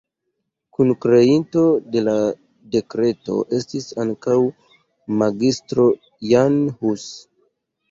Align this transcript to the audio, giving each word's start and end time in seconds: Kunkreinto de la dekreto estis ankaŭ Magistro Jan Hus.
Kunkreinto 0.77 1.65
de 1.95 2.01
la 2.07 2.15
dekreto 2.77 3.37
estis 3.59 3.87
ankaŭ 4.07 4.41
Magistro 5.23 5.89
Jan 6.35 6.61
Hus. 6.83 7.09